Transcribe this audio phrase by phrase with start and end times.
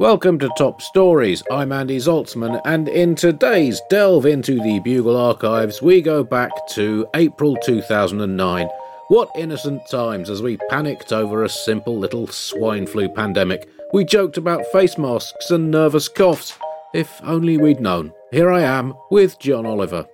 [0.00, 1.42] Welcome to Top Stories.
[1.50, 7.06] I'm Andy Zaltzman, and in today's delve into the Bugle archives, we go back to
[7.12, 8.66] April 2009.
[9.08, 13.68] What innocent times as we panicked over a simple little swine flu pandemic.
[13.92, 16.58] We joked about face masks and nervous coughs.
[16.94, 18.14] If only we'd known.
[18.32, 20.06] Here I am with John Oliver.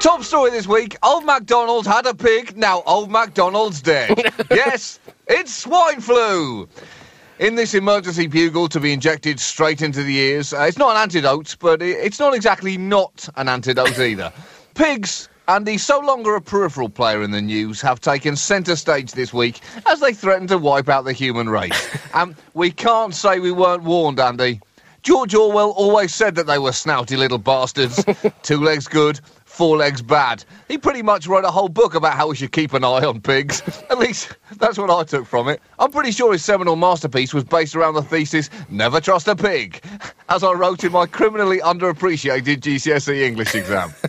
[0.00, 4.32] Top story this week Old MacDonald had a pig, now Old MacDonald's dead.
[4.50, 4.98] yes,
[5.28, 6.68] it's swine flu.
[7.40, 11.00] In this emergency bugle to be injected straight into the ears, uh, it's not an
[11.00, 14.30] antidote, but it, it's not exactly not an antidote either.
[14.74, 19.12] Pigs and the so longer a peripheral player in the news have taken centre stage
[19.12, 21.96] this week as they threaten to wipe out the human race.
[22.12, 24.60] and we can't say we weren't warned, Andy.
[25.02, 28.04] George Orwell always said that they were snouty little bastards.
[28.42, 29.18] Two legs good,
[29.60, 30.42] four legs bad.
[30.68, 33.20] He pretty much wrote a whole book about how we should keep an eye on
[33.20, 33.60] pigs.
[33.90, 35.60] At least that's what I took from it.
[35.78, 39.84] I'm pretty sure his seminal masterpiece was based around the thesis never trust a pig,
[40.30, 43.92] as I wrote in my criminally underappreciated GCSE English exam.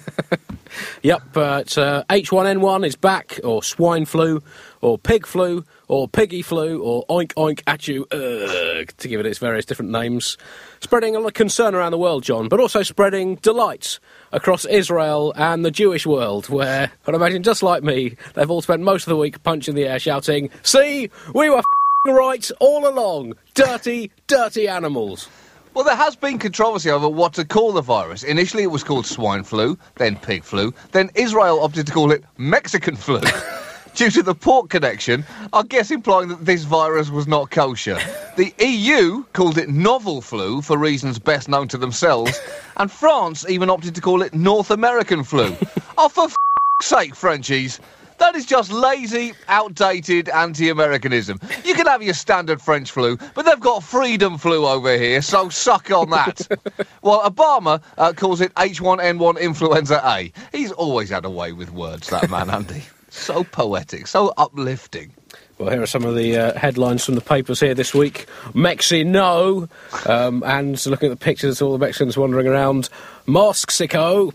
[1.04, 4.42] Yep, uh, it's uh, H1N1 is back, or swine flu,
[4.82, 9.26] or pig flu, or piggy flu, or oink oink at you, ugh, to give it
[9.26, 10.38] its various different names.
[10.80, 14.00] Spreading a lot of concern around the world, John, but also spreading delight
[14.32, 18.82] across Israel and the Jewish world, where, I'd imagine, just like me, they've all spent
[18.82, 21.62] most of the week punching the air shouting, See, we were
[22.08, 23.36] right all along!
[23.54, 25.28] Dirty, dirty animals!
[25.74, 28.24] Well, there has been controversy over what to call the virus.
[28.24, 32.24] Initially, it was called swine flu, then pig flu, then Israel opted to call it
[32.38, 33.22] Mexican flu.
[33.96, 38.00] Due to the port connection, I guess implying that this virus was not kosher.
[38.38, 42.40] The EU called it novel flu for reasons best known to themselves,
[42.78, 45.56] and France even opted to call it North American flu.
[45.98, 46.36] oh, for f-
[46.82, 47.80] sake, Frenchies.
[48.18, 51.40] That is just lazy, outdated anti-Americanism.
[51.66, 55.50] You can have your standard French flu, but they've got freedom flu over here, so
[55.50, 56.48] suck on that.
[57.02, 60.32] well, Obama uh, calls it H1N1 influenza A.
[60.52, 62.84] He's always had a way with words, that man, Andy.
[63.12, 65.14] So poetic, so uplifting.
[65.58, 68.26] Well, here are some of the uh, headlines from the papers here this week.
[68.54, 69.68] Mexi no,
[70.06, 72.90] um, and looking at the pictures, of all the Mexicans wandering around.
[73.28, 74.34] Mosxico,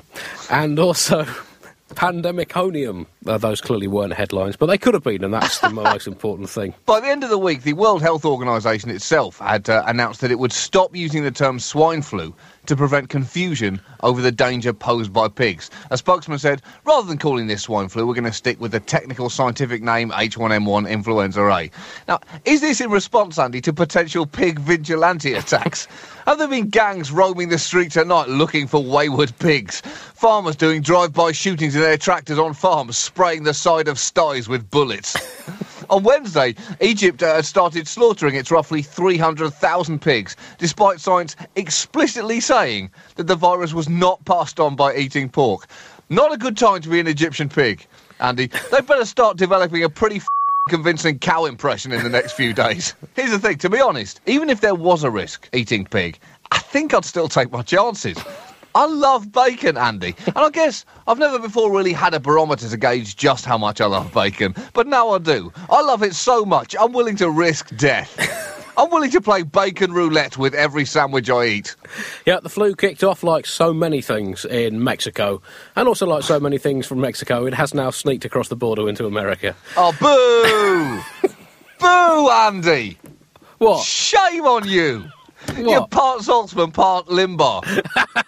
[0.50, 1.25] and also
[1.94, 3.06] Pandemiconium.
[3.26, 6.50] Uh, those clearly weren't headlines, but they could have been, and that's the most important
[6.50, 6.75] thing.
[6.84, 10.31] By the end of the week, the World Health Organization itself had uh, announced that
[10.31, 12.34] it would stop using the term swine flu
[12.67, 15.71] to prevent confusion over the danger posed by pigs.
[15.91, 18.81] A spokesman said, rather than calling this swine flu, we're going to stick with the
[18.81, 21.71] technical scientific name H1N1 influenza A.
[22.09, 25.89] Now, is this in response, Andy, to potential pig vigilante attacks?
[26.27, 29.81] Have there been gangs roaming the streets at night looking for wayward pigs?
[29.81, 34.71] Farmers doing drive-by shootings in their tractors on farms, spraying the side of sties with
[34.71, 35.17] bullets.
[35.88, 43.27] On Wednesday, Egypt uh, started slaughtering its roughly 300,000 pigs, despite science explicitly saying that
[43.27, 45.67] the virus was not passed on by eating pork.
[46.09, 47.87] Not a good time to be an Egyptian pig,
[48.21, 48.47] Andy.
[48.71, 50.21] They better start developing a pretty
[50.69, 52.94] convincing cow impression in the next few days.
[53.15, 56.19] Here's the thing, to be honest, even if there was a risk eating pig,
[56.50, 58.17] I think I'd still take my chances.
[58.76, 60.14] I love bacon, Andy.
[60.26, 63.81] And I guess I've never before really had a barometer to gauge just how much
[63.81, 64.55] I love bacon.
[64.75, 65.50] But now I do.
[65.70, 68.14] I love it so much, I'm willing to risk death.
[68.76, 71.75] I'm willing to play bacon roulette with every sandwich I eat.
[72.26, 75.40] Yeah, the flu kicked off like so many things in Mexico,
[75.75, 78.90] and also like so many things from Mexico, it has now sneaked across the border
[78.90, 79.56] into America.
[79.79, 79.96] Oh,
[81.22, 81.31] boo!
[81.79, 82.99] boo, Andy!
[83.56, 83.82] What?
[83.82, 85.06] Shame on you!
[85.56, 88.22] You're part Zaltzman, part Limbaugh.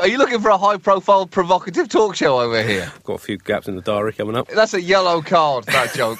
[0.00, 2.90] Are you looking for a high profile, provocative talk show over here?
[3.04, 4.48] Got a few gaps in the diary coming up.
[4.48, 6.18] That's a yellow card, that joke.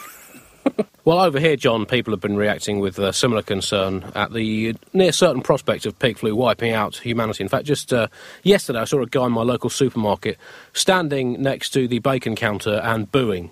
[1.05, 5.11] Well, over here, John, people have been reacting with uh, similar concern at the near
[5.11, 7.43] certain prospect of pig flu wiping out humanity.
[7.43, 8.07] In fact, just uh,
[8.45, 10.39] yesterday, I saw a guy in my local supermarket
[10.75, 13.51] standing next to the bacon counter and booing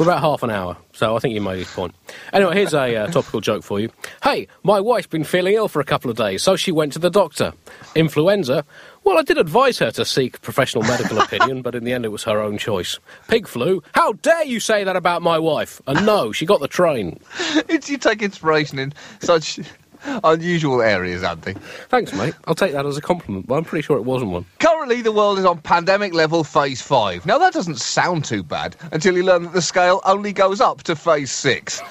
[0.00, 0.78] for about half an hour.
[0.94, 1.94] So I think you made his point.
[2.32, 3.90] Anyway, here's a uh, topical joke for you.
[4.22, 6.98] Hey, my wife's been feeling ill for a couple of days, so she went to
[6.98, 7.52] the doctor.
[7.94, 8.64] Influenza?
[9.04, 12.08] Well, I did advise her to seek professional medical opinion, but in the end it
[12.08, 12.98] was her own choice.
[13.28, 13.82] Pig flu?
[13.92, 15.82] How dare you say that about my wife?
[15.86, 17.20] And no, she got the train.
[17.68, 19.60] It's, you take inspiration in such
[20.24, 21.54] unusual areas, Andy.
[21.88, 22.34] Thanks, mate.
[22.46, 24.46] I'll take that as a compliment, but I'm pretty sure it wasn't one.
[24.58, 27.24] Currently, the world is on pandemic level phase five.
[27.26, 30.82] Now, that doesn't sound too bad until you learn that the scale only goes up
[30.84, 31.82] to phase six.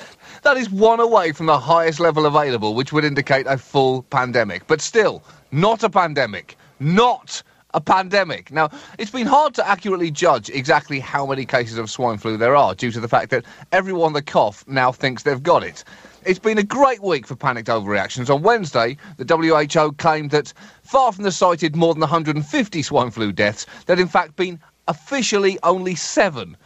[0.44, 4.68] That is one away from the highest level available, which would indicate a full pandemic.
[4.68, 5.22] But still,
[5.52, 6.56] not a pandemic.
[6.80, 8.52] Not a pandemic.
[8.52, 12.56] Now, it's been hard to accurately judge exactly how many cases of swine flu there
[12.56, 15.84] are due to the fact that everyone that cough now thinks they've got it.
[16.26, 18.34] It's been a great week for panicked overreactions.
[18.34, 23.32] On Wednesday, the WHO claimed that far from the cited more than 150 swine flu
[23.32, 26.58] deaths, there'd in fact been officially only seven.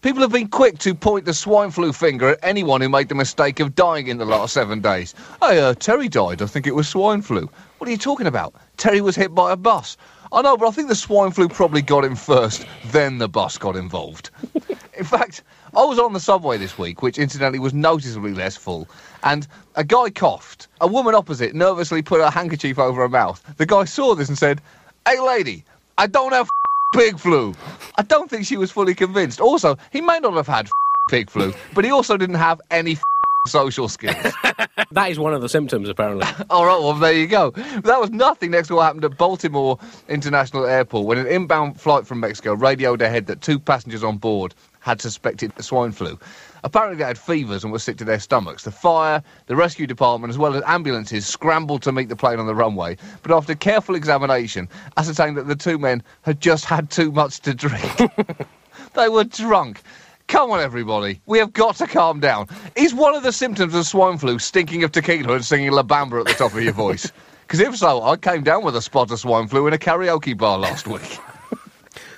[0.00, 3.14] People have been quick to point the swine flu finger at anyone who made the
[3.14, 5.14] mistake of dying in the last seven days.
[5.40, 6.40] Hey, uh, Terry died.
[6.40, 7.48] I think it was swine flu.
[7.78, 8.54] What are you talking about?
[8.78, 9.96] Terry was hit by a bus.
[10.32, 13.58] I know, but I think the swine flu probably got him first, then the bus
[13.58, 14.30] got involved.
[14.98, 15.42] In fact,
[15.74, 18.86] I was on the subway this week, which incidentally was noticeably less full,
[19.22, 20.68] and a guy coughed.
[20.82, 23.42] A woman opposite nervously put her handkerchief over her mouth.
[23.56, 24.60] The guy saw this and said,
[25.06, 25.64] Hey lady,
[25.96, 26.46] I don't have
[26.94, 27.54] pig flu.
[27.96, 29.40] I don't think she was fully convinced.
[29.40, 30.68] Also, he may not have had
[31.10, 32.98] pig flu, but he also didn't have any
[33.46, 34.34] social skills.
[34.92, 36.26] That is one of the symptoms, apparently.
[36.50, 37.50] All right, well, there you go.
[37.50, 42.06] That was nothing next to what happened at Baltimore International Airport when an inbound flight
[42.06, 46.18] from Mexico radioed ahead that two passengers on board had suspected swine flu.
[46.64, 48.64] Apparently, they had fevers and were sick to their stomachs.
[48.64, 52.46] The fire, the rescue department, as well as ambulances scrambled to meet the plane on
[52.46, 57.10] the runway, but after careful examination, ascertained that the two men had just had too
[57.10, 58.02] much to drink.
[58.94, 59.82] they were drunk.
[60.32, 61.20] Come on, everybody.
[61.26, 62.48] We have got to calm down.
[62.74, 66.20] Is one of the symptoms of swine flu stinking of tequila and singing La Bamba
[66.20, 67.12] at the top of your voice?
[67.46, 70.34] Because if so, I came down with a spot of swine flu in a karaoke
[70.34, 71.18] bar last week.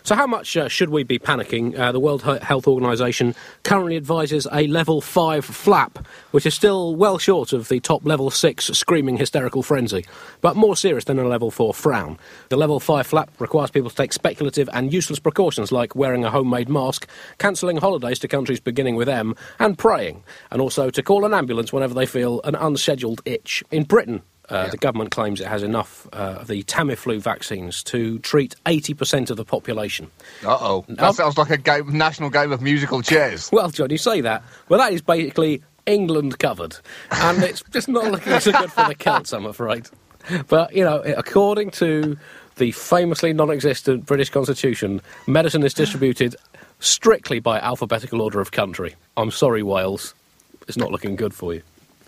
[0.07, 1.79] So, how much uh, should we be panicking?
[1.79, 7.17] Uh, the World Health Organization currently advises a level 5 flap, which is still well
[7.17, 10.05] short of the top level 6 screaming hysterical frenzy,
[10.43, 12.19] but more serious than a level 4 frown.
[12.51, 16.31] The level 5 flap requires people to take speculative and useless precautions like wearing a
[16.31, 17.09] homemade mask,
[17.39, 21.73] cancelling holidays to countries beginning with M, and praying, and also to call an ambulance
[21.73, 23.65] whenever they feel an unscheduled itch.
[23.71, 28.19] In Britain, Uh, The government claims it has enough uh, of the Tamiflu vaccines to
[28.21, 30.11] treat 80% of the population.
[30.45, 30.85] Uh oh.
[30.89, 33.49] That Um, sounds like a game, national game of musical chairs.
[33.53, 36.77] Well, John, you say that, Well, that is basically England covered.
[37.11, 39.89] And it's just not looking so good for the Celts, I'm afraid.
[40.49, 42.17] But, you know, according to
[42.57, 46.37] the famously non existent British Constitution, medicine is distributed
[46.81, 48.95] strictly by alphabetical order of country.
[49.17, 50.15] I'm sorry, Wales.
[50.69, 51.63] It's not looking good for you.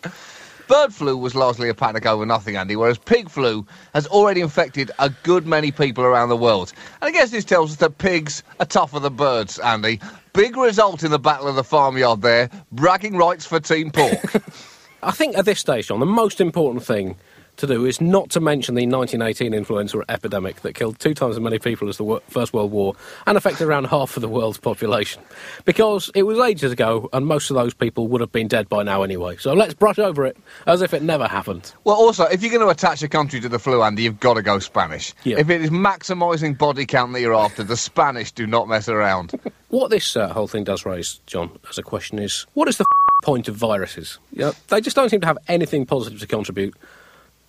[0.68, 4.90] Bird flu was largely a panic over nothing, Andy, whereas pig flu has already infected
[4.98, 6.72] a good many people around the world.
[7.00, 10.00] And I guess this tells us that pigs are tougher than birds, Andy.
[10.32, 12.50] Big result in the Battle of the Farmyard there.
[12.72, 14.42] Bragging rights for Team Pork.
[15.02, 17.16] I think at this stage, John, the most important thing
[17.58, 21.40] to do is not to mention the 1918 influenza epidemic that killed two times as
[21.40, 22.94] many people as the First World War
[23.26, 25.22] and affected around half of the world's population.
[25.64, 28.82] Because it was ages ago, and most of those people would have been dead by
[28.82, 29.36] now anyway.
[29.36, 30.36] So let's brush over it
[30.66, 31.72] as if it never happened.
[31.84, 34.34] well, also, if you're going to attach a country to the flu, Andy, you've got
[34.34, 35.14] to go Spanish.
[35.24, 35.38] Yeah.
[35.38, 39.32] If it is maximising body count that you're after, the Spanish do not mess around.
[39.68, 42.84] What this uh, whole thing does raise, John, as a question is what is the
[43.24, 44.18] point of viruses?
[44.32, 46.74] You know, they just don't seem to have anything positive to contribute.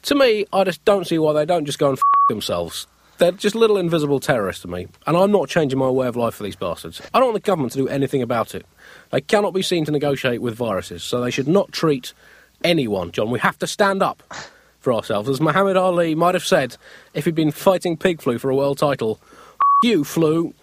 [0.04, 2.00] To me, I just don't see why they don't just go and
[2.30, 2.88] themselves.
[3.18, 6.36] They're just little invisible terrorists to me, and I'm not changing my way of life
[6.36, 7.01] for these bastards.
[7.13, 8.66] I don't want the government to do anything about it.
[9.12, 12.13] They cannot be seen to negotiate with viruses, so they should not treat
[12.63, 13.32] anyone, John.
[13.32, 14.22] We have to stand up
[14.80, 15.30] for ourselves.
[15.30, 16.77] As Muhammad Ali might have said
[17.13, 19.20] if he'd been fighting pig flu for a world title,
[19.84, 20.54] you flu.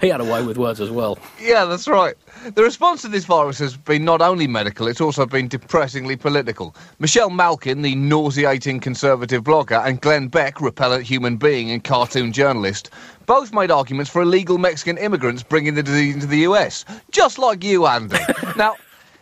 [0.00, 1.18] He had a way with words as well.
[1.40, 2.14] Yeah, that's right.
[2.54, 6.76] The response to this virus has been not only medical, it's also been depressingly political.
[6.98, 12.90] Michelle Malkin, the nauseating conservative blogger, and Glenn Beck, repellent human being and cartoon journalist,
[13.24, 16.84] both made arguments for illegal Mexican immigrants bringing the disease into the US.
[17.10, 18.18] Just like you, Andy.
[18.56, 18.76] now,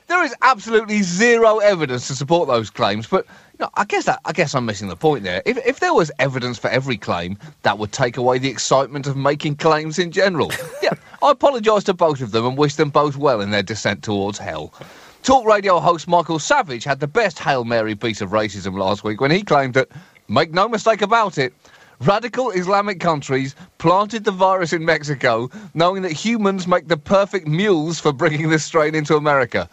[0.08, 3.26] there is absolutely zero evidence to support those claims, but
[3.60, 5.42] know, I guess that I guess I'm missing the point there.
[5.44, 9.16] If if there was evidence for every claim, that would take away the excitement of
[9.16, 10.50] making claims in general.
[10.82, 14.02] yeah, I apologise to both of them and wish them both well in their descent
[14.02, 14.72] towards hell.
[15.22, 19.22] Talk radio host Michael Savage had the best Hail Mary piece of racism last week
[19.22, 19.88] when he claimed that,
[20.28, 21.54] make no mistake about it,
[22.00, 27.98] radical Islamic countries planted the virus in Mexico knowing that humans make the perfect mules
[27.98, 29.66] for bringing this strain into America.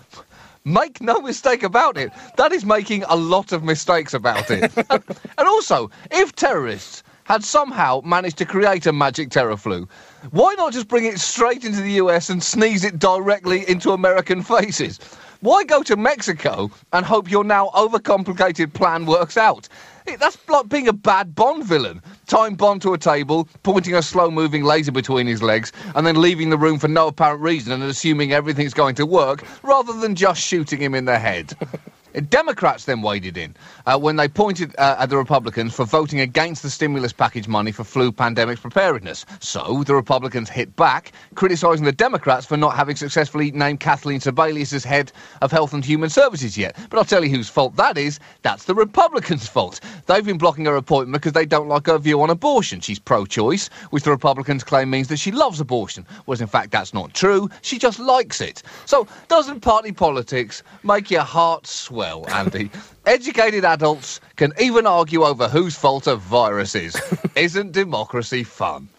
[0.64, 2.12] Make no mistake about it.
[2.38, 4.72] That is making a lot of mistakes about it.
[4.90, 9.88] and also, if terrorists had somehow managed to create a magic terror flu,
[10.30, 14.44] why not just bring it straight into the US and sneeze it directly into American
[14.44, 15.00] faces?
[15.40, 19.68] Why go to Mexico and hope your now overcomplicated plan works out?
[20.06, 22.02] That's like being a bad Bond villain.
[22.28, 26.22] Tying Bond to a table, pointing a slow moving laser between his legs, and then
[26.22, 30.16] leaving the room for no apparent reason and assuming everything's going to work, rather than
[30.16, 31.54] just shooting him in the head.
[32.30, 36.64] Democrats then waded in uh, when they pointed uh, at the Republicans for voting against
[36.64, 39.26] the stimulus package money for flu pandemic preparedness.
[39.40, 44.74] So the Republicans hit back, criticising the Democrats for not having successfully named Kathleen Sebelius
[44.74, 46.76] as head of Health and Human Services yet.
[46.90, 48.20] But I'll tell you whose fault that is.
[48.42, 49.80] That's the Republicans' fault.
[50.08, 52.82] They've been blocking her appointment because they don't like her view on abortion.
[52.82, 56.94] She's pro-choice, which the Republicans claim means that she loves abortion, whereas in fact that's
[56.94, 57.50] not true.
[57.62, 58.64] She just likes it.
[58.86, 62.70] So doesn't party politics make your heart swell, Andy?
[63.06, 67.00] Educated adults can even argue over whose fault a virus is.
[67.36, 68.90] Isn't democracy fun?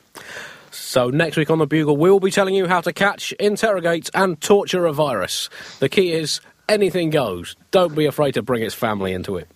[0.71, 4.11] So, next week on The Bugle, we will be telling you how to catch, interrogate,
[4.15, 5.51] and torture a virus.
[5.81, 7.57] The key is anything goes.
[7.71, 9.49] Don't be afraid to bring its family into it.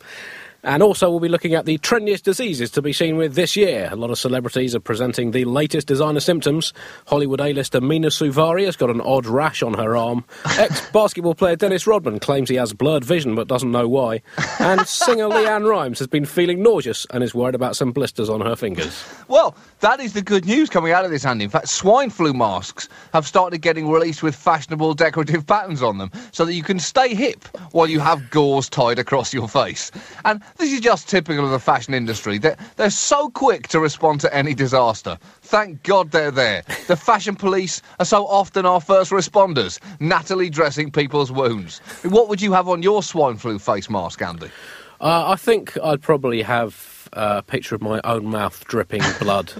[0.62, 3.88] And also, we'll be looking at the trendiest diseases to be seen with this year.
[3.92, 6.72] A lot of celebrities are presenting the latest designer symptoms.
[7.06, 10.24] Hollywood A-lister Mina Suvari has got an odd rash on her arm.
[10.58, 14.22] Ex-basketball player Dennis Rodman claims he has blurred vision but doesn't know why.
[14.58, 18.40] And singer LeAnn Rimes has been feeling nauseous and is worried about some blisters on
[18.40, 19.04] her fingers.
[19.28, 21.44] Well, that is the good news coming out of this, Andy.
[21.44, 26.10] In fact, swine flu masks have started getting released with fashionable decorative patterns on them
[26.32, 29.92] so that you can stay hip while you have gauze tied across your face.
[30.24, 32.38] And this is just typical of the fashion industry.
[32.38, 35.18] They're, they're so quick to respond to any disaster.
[35.42, 36.62] Thank God they're there.
[36.86, 41.78] The fashion police are so often our first responders, nattily dressing people's wounds.
[42.04, 44.50] What would you have on your swine flu face mask, Andy?
[45.00, 49.52] Uh, I think I'd probably have a picture of my own mouth dripping blood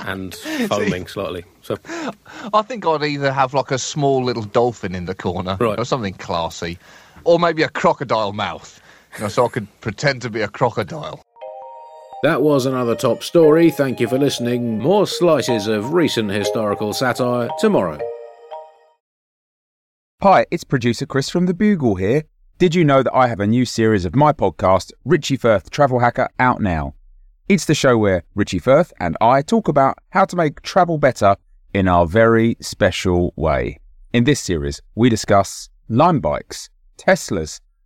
[0.00, 0.34] and
[0.68, 1.44] foaming slightly.
[1.62, 1.76] So,
[2.52, 5.78] I think I'd either have like a small little dolphin in the corner, Right.
[5.78, 6.78] or something classy,
[7.24, 8.80] or maybe a crocodile mouth,
[9.14, 11.22] you know, so I could pretend to be a crocodile.
[12.22, 13.70] That was another top story.
[13.70, 14.78] Thank you for listening.
[14.78, 17.98] More slices of recent historical satire tomorrow.
[20.22, 22.24] Hi, it's producer Chris from The Bugle here.
[22.58, 26.00] Did you know that I have a new series of my podcast, Richie Firth Travel
[26.00, 26.94] Hacker, out now?
[27.48, 31.36] It's the show where Richie Firth and I talk about how to make travel better
[31.72, 33.80] in our very special way.
[34.12, 37.60] In this series, we discuss Lime bikes, Teslas,